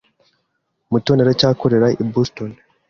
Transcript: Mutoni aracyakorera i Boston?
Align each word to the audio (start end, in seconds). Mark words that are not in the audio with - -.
Mutoni 0.91 1.21
aracyakorera 1.23 1.87
i 2.01 2.03
Boston? 2.13 2.49